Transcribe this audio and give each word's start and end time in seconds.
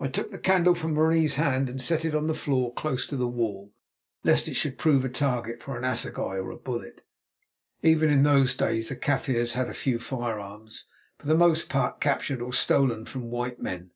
I 0.00 0.08
took 0.08 0.30
the 0.30 0.38
candle 0.38 0.74
from 0.74 0.94
Marie's 0.94 1.34
hand, 1.34 1.68
and 1.68 1.82
set 1.82 2.06
it 2.06 2.14
on 2.14 2.28
the 2.28 2.32
floor 2.32 2.72
close 2.72 3.06
to 3.08 3.14
the 3.18 3.28
wall, 3.28 3.74
lest 4.24 4.48
it 4.48 4.54
should 4.54 4.78
prove 4.78 5.04
a 5.04 5.10
target 5.10 5.62
for 5.62 5.76
an 5.76 5.84
assegai 5.84 6.38
or 6.38 6.50
a 6.50 6.56
bullet. 6.56 7.02
Even 7.82 8.08
in 8.08 8.22
those 8.22 8.54
days 8.56 8.88
the 8.88 8.96
Kaffirs 8.96 9.52
had 9.52 9.68
a 9.68 9.74
few 9.74 9.98
firearms, 9.98 10.86
for 11.18 11.26
the 11.26 11.34
most 11.34 11.68
part 11.68 12.00
captured 12.00 12.40
or 12.40 12.54
stolen 12.54 13.04
from 13.04 13.30
white 13.30 13.60
men. 13.60 13.90